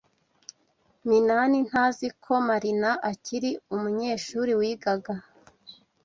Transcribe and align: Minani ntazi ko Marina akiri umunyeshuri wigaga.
Minani 1.07 1.57
ntazi 1.67 2.07
ko 2.23 2.33
Marina 2.47 2.91
akiri 3.11 3.51
umunyeshuri 3.75 4.51
wigaga. 4.59 5.13